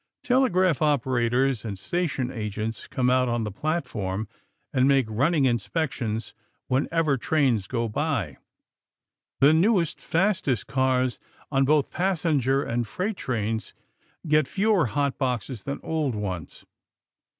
Telegraph 0.23 0.81
operators 0.81 1.63
and 1.63 1.77
station 1.77 2.31
agents 2.31 2.87
come 2.87 3.07
out 3.07 3.29
on 3.29 3.43
the 3.43 3.51
platform 3.51 4.27
and 4.73 4.87
make 4.87 5.05
running 5.07 5.45
inspections 5.45 6.33
whenever 6.65 7.17
trains 7.19 7.67
go 7.67 7.87
by. 7.87 8.37
The 9.41 9.53
newest, 9.53 9.99
fastest 10.01 10.65
cars 10.65 11.19
on 11.51 11.65
both 11.65 11.91
passenger 11.91 12.63
and 12.63 12.87
freight 12.87 13.15
trains 13.17 13.75
get 14.27 14.47
fewer 14.47 14.87
hot 14.87 15.19
boxes 15.19 15.65
than 15.65 15.79
old 15.83 16.15
ones. 16.15 16.65